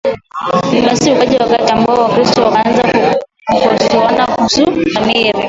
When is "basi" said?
0.85-1.11